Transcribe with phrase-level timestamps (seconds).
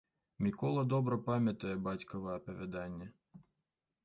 [0.45, 3.07] Мікола добра памятае бацькава апавяданне.